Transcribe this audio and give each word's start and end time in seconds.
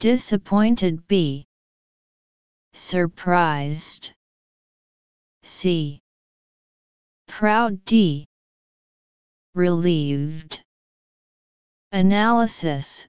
Disappointed 0.00 1.06
B. 1.06 1.46
Surprised. 2.72 4.12
C. 5.44 6.00
Proud 7.28 7.84
D. 7.84 8.26
Relieved. 9.54 10.64
Analysis 11.92 13.06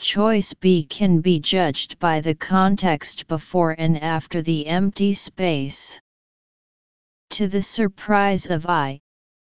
Choice 0.00 0.52
B 0.54 0.84
can 0.84 1.20
be 1.20 1.38
judged 1.38 2.00
by 2.00 2.20
the 2.20 2.34
context 2.34 3.28
before 3.28 3.76
and 3.78 3.96
after 3.96 4.42
the 4.42 4.66
empty 4.66 5.14
space. 5.14 6.00
To 7.30 7.46
the 7.46 7.62
surprise 7.62 8.46
of 8.46 8.66
I, 8.66 8.98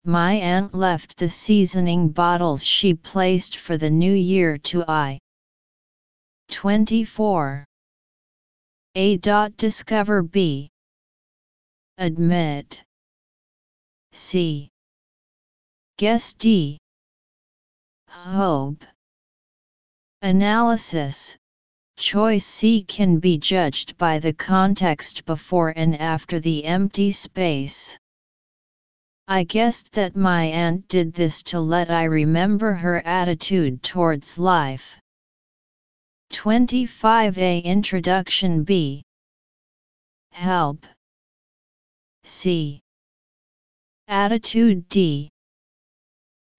my 0.06 0.32
aunt 0.32 0.74
left 0.74 1.18
the 1.18 1.28
seasoning 1.28 2.08
bottles 2.08 2.64
she 2.64 2.94
placed 2.94 3.58
for 3.58 3.76
the 3.76 3.90
new 3.90 4.14
year 4.14 4.56
to 4.72 4.84
I. 4.88 5.18
24. 6.48 7.64
A. 8.94 9.16
Discover 9.16 10.22
B. 10.22 10.70
Admit. 11.98 12.82
C. 14.12 14.68
Guess 15.98 16.34
D. 16.34 16.78
Hope. 18.08 18.84
Analysis 20.22 21.36
Choice 21.98 22.46
C 22.46 22.84
can 22.84 23.18
be 23.18 23.38
judged 23.38 23.98
by 23.98 24.20
the 24.20 24.32
context 24.32 25.24
before 25.24 25.70
and 25.70 25.96
after 26.00 26.38
the 26.38 26.64
empty 26.64 27.10
space. 27.10 27.98
I 29.26 29.42
guessed 29.42 29.92
that 29.92 30.14
my 30.14 30.44
aunt 30.44 30.86
did 30.86 31.12
this 31.12 31.42
to 31.44 31.60
let 31.60 31.90
I 31.90 32.04
remember 32.04 32.72
her 32.72 33.04
attitude 33.04 33.82
towards 33.82 34.38
life. 34.38 35.00
25a 36.32 37.64
Introduction 37.64 38.64
B 38.64 39.02
Help 40.32 40.86
C 42.24 42.80
Attitude 44.08 44.88
D 44.88 45.30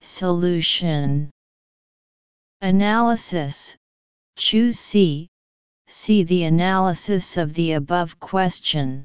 Solution 0.00 1.30
Analysis 2.60 3.76
Choose 4.36 4.78
C. 4.78 5.28
See 5.86 6.22
the 6.24 6.44
analysis 6.44 7.36
of 7.36 7.52
the 7.52 7.72
above 7.72 8.18
question. 8.18 9.04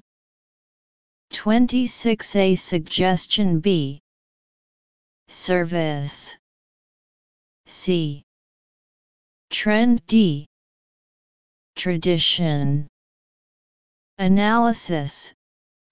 26a 1.33 2.57
Suggestion 2.57 3.59
B. 3.59 3.99
Service 5.27 6.37
C. 7.65 8.23
Trend 9.49 10.07
D. 10.07 10.47
Tradition 11.75 12.87
Analysis 14.17 15.33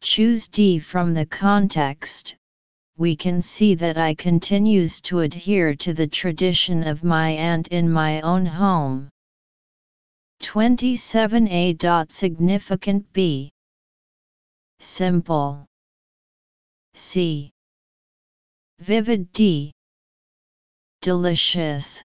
Choose 0.01 0.47
D 0.47 0.79
from 0.79 1.13
the 1.13 1.25
context 1.25 2.35
we 2.95 3.15
can 3.15 3.41
see 3.41 3.73
that 3.73 3.97
I 3.97 4.13
continues 4.13 5.01
to 5.01 5.21
adhere 5.21 5.73
to 5.77 5.93
the 5.95 6.05
tradition 6.05 6.85
of 6.85 7.03
my 7.03 7.31
aunt 7.31 7.69
in 7.69 7.91
my 7.91 8.21
own 8.21 8.45
home. 8.45 9.09
27a. 10.43 12.11
Significant 12.11 13.11
B. 13.13 13.51
Simple. 14.79 15.65
C. 16.93 17.51
Vivid 18.79 19.33
D. 19.33 19.71
Delicious. 21.01 22.03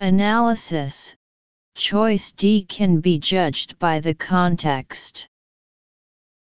Analysis 0.00 1.14
Choice 1.74 2.32
D 2.32 2.64
can 2.64 3.00
be 3.00 3.18
judged 3.18 3.78
by 3.78 4.00
the 4.00 4.14
context. 4.14 5.28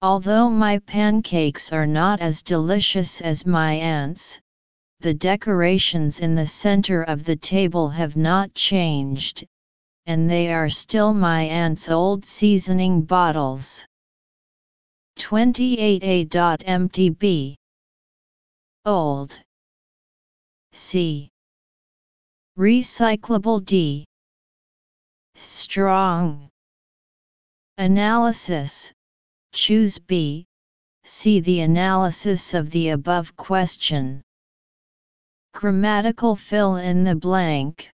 Although 0.03 0.51
my 0.51 0.81
pancakes 0.81 1.73
are 1.73 1.87
not 1.87 2.21
as 2.21 2.43
delicious 2.43 3.21
as 3.21 3.47
my 3.47 3.75
aunt's, 3.75 4.41
the 5.01 5.15
decorations 5.15 6.21
in 6.21 6.35
the 6.35 6.47
center 6.47 7.03
of 7.03 7.25
the 7.25 7.37
table 7.37 7.89
have 7.89 8.17
not 8.17 8.55
changed, 8.55 9.47
and 10.07 10.29
they 10.29 10.53
are 10.53 10.69
still 10.69 11.15
my 11.15 11.45
aunt's 11.45 11.89
old 11.89 12.25
seasoning 12.25 13.03
bottles. 13.03 13.87
28a.mtb 15.19 17.55
Old 18.85 19.41
C 20.73 21.31
Recyclable 22.59 23.65
D 23.65 24.05
Strong 25.35 26.49
Analysis 27.79 28.93
Choose 29.53 29.99
B. 29.99 30.47
See 31.05 31.41
the 31.41 31.61
analysis 31.61 32.55
of 32.55 32.71
the 32.71 32.91
above 32.91 33.37
question. 33.37 34.23
Grammatical 35.53 36.35
fill 36.35 36.77
in 36.77 37.05
the 37.05 37.15
blank. 37.15 37.91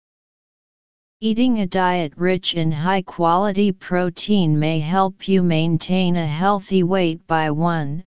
Eating 1.21 1.61
a 1.61 1.67
diet 1.67 2.13
rich 2.17 2.55
in 2.55 2.73
high 2.73 3.03
quality 3.03 3.73
protein 3.73 4.59
may 4.59 4.81
help 4.81 5.29
you 5.29 5.43
maintain 5.43 6.17
a 6.17 6.27
healthy 6.27 6.83
weight 6.83 7.27
by 7.27 7.51
1. 7.51 8.05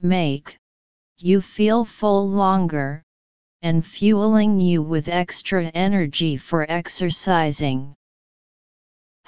Make 0.00 0.56
you 1.18 1.40
feel 1.40 1.84
full 1.84 2.28
longer, 2.28 3.02
and 3.62 3.86
fueling 3.86 4.58
you 4.58 4.82
with 4.82 5.08
extra 5.08 5.66
energy 5.66 6.36
for 6.36 6.70
exercising. 6.70 7.94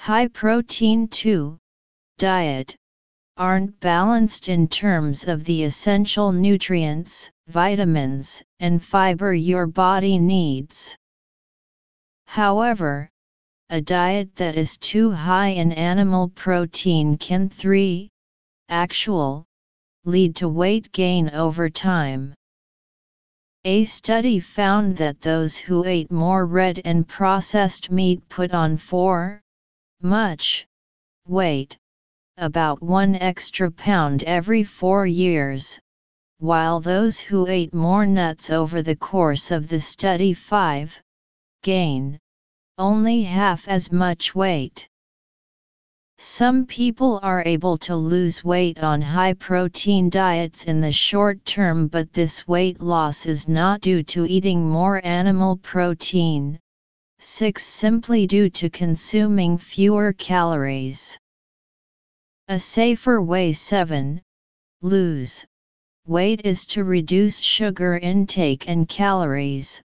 High 0.03 0.27
protein 0.27 1.07
2. 1.07 1.57
Diet 2.17 2.75
aren't 3.37 3.79
balanced 3.79 4.49
in 4.49 4.67
terms 4.67 5.29
of 5.29 5.45
the 5.45 5.63
essential 5.63 6.33
nutrients, 6.33 7.31
vitamins, 7.47 8.43
and 8.59 8.83
fiber 8.83 9.33
your 9.33 9.65
body 9.65 10.19
needs. 10.19 10.97
However, 12.27 13.09
a 13.69 13.79
diet 13.79 14.35
that 14.35 14.57
is 14.57 14.77
too 14.77 15.09
high 15.09 15.51
in 15.55 15.71
animal 15.71 16.27
protein 16.35 17.17
can 17.17 17.47
3. 17.47 18.09
Actual, 18.67 19.45
lead 20.03 20.35
to 20.35 20.49
weight 20.49 20.91
gain 20.91 21.29
over 21.29 21.69
time. 21.69 22.33
A 23.63 23.85
study 23.85 24.41
found 24.41 24.97
that 24.97 25.21
those 25.21 25.55
who 25.55 25.85
ate 25.85 26.11
more 26.11 26.45
red 26.45 26.81
and 26.83 27.07
processed 27.07 27.89
meat 27.89 28.27
put 28.27 28.51
on 28.51 28.75
4. 28.75 29.39
Much 30.03 30.67
weight, 31.25 31.77
about 32.37 32.83
one 32.83 33.15
extra 33.15 33.71
pound 33.71 34.23
every 34.25 34.63
four 34.63 35.07
years, 35.07 35.79
while 36.39 36.81
those 36.81 37.19
who 37.19 37.47
ate 37.47 37.73
more 37.73 38.05
nuts 38.05 38.49
over 38.49 38.81
the 38.81 38.97
course 38.97 39.49
of 39.49 39.67
the 39.69 39.79
study 39.79 40.33
5 40.33 41.01
gain 41.61 42.19
only 42.77 43.23
half 43.23 43.67
as 43.67 43.91
much 43.91 44.35
weight. 44.35 44.89
Some 46.17 46.65
people 46.65 47.19
are 47.21 47.43
able 47.45 47.77
to 47.79 47.95
lose 47.95 48.43
weight 48.43 48.79
on 48.79 49.01
high 49.01 49.33
protein 49.33 50.09
diets 50.09 50.65
in 50.65 50.81
the 50.81 50.91
short 50.91 51.45
term, 51.45 51.87
but 51.87 52.11
this 52.13 52.47
weight 52.47 52.81
loss 52.81 53.25
is 53.25 53.47
not 53.47 53.81
due 53.81 54.03
to 54.03 54.25
eating 54.25 54.67
more 54.67 55.05
animal 55.05 55.57
protein. 55.57 56.59
6. 57.25 57.65
Simply 57.65 58.27
due 58.27 58.49
to 58.49 58.69
consuming 58.69 59.57
fewer 59.57 60.11
calories. 60.11 61.17
A 62.49 62.59
safer 62.59 63.21
way 63.21 63.53
7. 63.53 64.21
Lose. 64.81 65.45
Weight 66.05 66.41
is 66.43 66.65
to 66.65 66.83
reduce 66.83 67.39
sugar 67.39 67.97
intake 67.97 68.67
and 68.67 68.89
calories, 68.89 69.81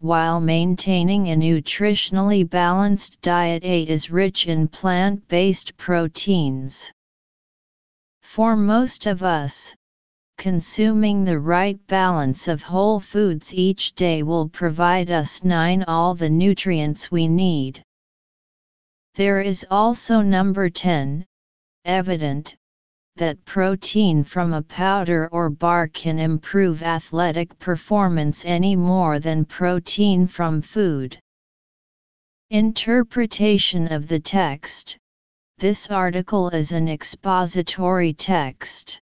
while 0.00 0.40
maintaining 0.40 1.28
a 1.28 1.36
nutritionally 1.36 2.42
balanced 2.50 3.20
diet 3.20 3.62
8 3.64 3.88
is 3.88 4.10
rich 4.10 4.48
in 4.48 4.66
plant-based 4.66 5.76
proteins. 5.76 6.90
For 8.22 8.56
most 8.56 9.06
of 9.06 9.22
us, 9.22 9.72
consuming 10.38 11.24
the 11.24 11.38
right 11.38 11.78
balance 11.86 12.48
of 12.48 12.62
whole 12.62 13.00
foods 13.00 13.54
each 13.54 13.94
day 13.94 14.22
will 14.22 14.48
provide 14.48 15.10
us 15.10 15.44
9 15.44 15.84
all 15.84 16.14
the 16.14 16.30
nutrients 16.30 17.10
we 17.10 17.28
need. 17.28 17.82
There 19.14 19.40
is 19.40 19.66
also 19.70 20.20
number 20.20 20.70
10, 20.70 21.26
evident, 21.84 22.56
that 23.16 23.44
protein 23.44 24.24
from 24.24 24.54
a 24.54 24.62
powder 24.62 25.28
or 25.32 25.50
bar 25.50 25.86
can 25.86 26.18
improve 26.18 26.82
athletic 26.82 27.58
performance 27.58 28.44
any 28.46 28.74
more 28.74 29.18
than 29.18 29.44
protein 29.44 30.26
from 30.26 30.62
food. 30.62 31.18
Interpretation 32.48 33.92
of 33.92 34.08
the 34.08 34.20
text 34.20 34.96
This 35.58 35.90
article 35.90 36.48
is 36.48 36.72
an 36.72 36.88
expository 36.88 38.14
text. 38.14 38.98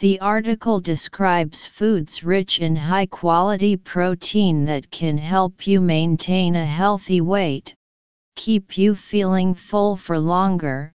The 0.00 0.18
article 0.20 0.80
describes 0.80 1.66
foods 1.66 2.24
rich 2.24 2.58
in 2.58 2.74
high 2.74 3.04
quality 3.04 3.76
protein 3.76 4.64
that 4.64 4.90
can 4.90 5.18
help 5.18 5.66
you 5.66 5.78
maintain 5.78 6.56
a 6.56 6.64
healthy 6.64 7.20
weight, 7.20 7.74
keep 8.34 8.78
you 8.78 8.94
feeling 8.94 9.52
full 9.52 9.96
for 9.96 10.18
longer, 10.18 10.94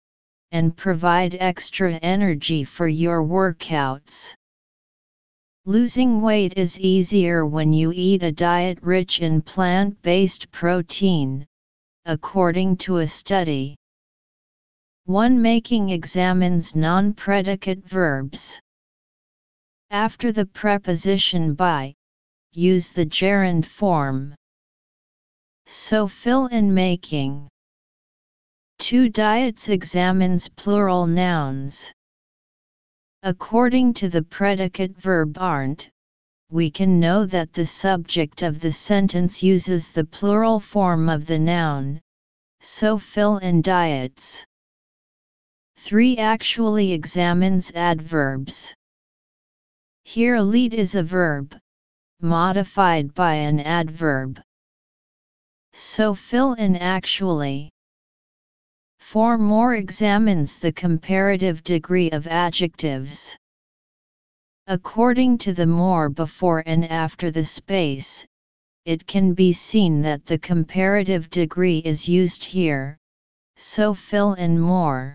and 0.53 0.77
provide 0.77 1.35
extra 1.35 1.95
energy 2.03 2.63
for 2.63 2.89
your 2.89 3.25
workouts. 3.25 4.35
Losing 5.65 6.21
weight 6.21 6.59
is 6.59 6.79
easier 6.79 7.47
when 7.47 7.73
you 7.73 7.93
eat 7.93 8.23
a 8.23 8.31
diet 8.31 8.83
rich 8.83 9.23
in 9.23 9.41
plant 9.41 10.03
based 10.03 10.51
protein, 10.51 11.47
according 12.05 12.77
to 12.85 12.99
a 12.99 13.07
study. 13.07 13.77
One 15.07 15.41
making 15.41 15.89
examines 15.89 16.77
non 16.77 17.15
predicate 17.15 17.83
verbs. 17.89 18.61
After 19.93 20.31
the 20.31 20.47
preposition 20.47 21.55
by, 21.55 21.95
use 22.53 22.91
the 22.91 23.05
gerund 23.05 23.67
form. 23.67 24.37
So 25.67 26.07
fill 26.07 26.47
in 26.47 26.73
making. 26.73 27.49
Two 28.79 29.09
diets 29.09 29.69
examines 29.69 30.49
plural 30.49 31.09
nouns. 31.09 31.93
According 33.25 33.95
to 33.95 34.09
the 34.09 34.23
predicate 34.23 34.97
verb 34.97 35.37
aren't, 35.39 35.91
we 36.51 36.71
can 36.71 37.01
know 37.01 37.27
that 37.27 37.53
the 37.53 37.67
subject 37.67 38.43
of 38.43 38.61
the 38.61 38.73
sentence 38.73 39.43
uses 39.43 39.91
the 39.91 40.05
plural 40.05 40.61
form 40.61 41.09
of 41.09 41.27
the 41.27 41.39
noun, 41.39 42.01
so 42.61 42.97
fill 42.97 43.39
in 43.39 43.61
diets. 43.61 44.45
3 45.79 46.17
actually 46.17 46.93
examines 46.93 47.73
adverbs. 47.73 48.73
Here 50.13 50.41
lead 50.41 50.75
is 50.75 50.97
a 50.97 51.05
verb, 51.05 51.57
modified 52.21 53.15
by 53.15 53.35
an 53.35 53.61
adverb. 53.61 54.43
So 55.73 56.17
fill 56.17 56.55
in 56.55 56.75
actually. 56.75 57.71
4 58.99 59.39
more 59.39 59.77
examines 59.77 60.59
the 60.59 60.73
comparative 60.73 61.63
degree 61.63 62.11
of 62.11 62.27
adjectives. 62.27 63.39
According 64.67 65.39
to 65.45 65.53
the 65.53 65.69
more 65.69 66.09
before 66.09 66.65
and 66.67 66.85
after 66.87 67.31
the 67.31 67.45
space, 67.45 68.27
it 68.85 69.07
can 69.07 69.33
be 69.33 69.53
seen 69.53 70.03
that 70.03 70.27
the 70.27 70.41
comparative 70.41 71.31
degree 71.31 71.79
is 71.85 72.09
used 72.09 72.45
here, 72.45 72.99
so 73.55 73.95
fill 73.95 74.35
in 74.35 74.59
more. 74.59 75.15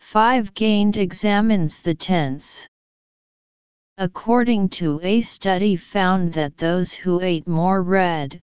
5 0.00 0.52
gained 0.52 0.98
examines 0.98 1.80
the 1.80 1.94
tense. 1.94 2.68
According 3.96 4.70
to 4.70 4.98
a 5.04 5.20
study 5.20 5.76
found 5.76 6.32
that 6.32 6.56
those 6.56 6.92
who 6.92 7.20
ate 7.20 7.46
more 7.46 7.80
read, 7.80 8.40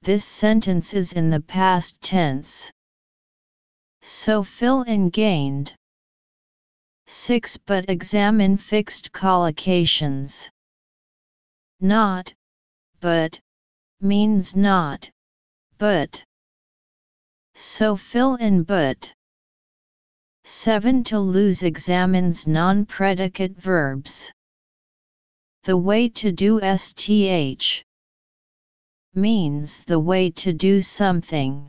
this 0.00 0.24
sentence 0.24 0.94
is 0.94 1.12
in 1.12 1.28
the 1.28 1.40
past 1.40 2.00
tense. 2.00 2.72
So 4.00 4.42
fill 4.42 4.82
in 4.82 5.10
gained. 5.10 5.74
6. 7.06 7.58
But 7.66 7.90
examine 7.90 8.56
fixed 8.56 9.12
collocations. 9.12 10.48
Not, 11.78 12.32
but, 13.00 13.38
means 14.00 14.56
not, 14.56 15.10
but. 15.76 16.24
So 17.54 17.96
fill 17.96 18.36
in 18.36 18.62
but. 18.62 19.12
7. 20.44 21.04
To 21.04 21.18
lose 21.18 21.62
examines 21.62 22.46
non-predicate 22.46 23.56
verbs. 23.58 24.32
The 25.66 25.76
way 25.76 26.08
to 26.10 26.30
do 26.30 26.60
STH 26.60 27.82
means 29.16 29.82
the 29.86 29.98
way 29.98 30.30
to 30.30 30.52
do 30.52 30.80
something. 30.80 31.68